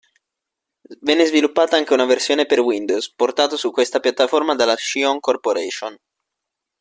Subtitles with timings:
[1.01, 5.95] Venne sviluppata anche una versione per Windows, portato su questa piattaforma dalla Scion Corporation.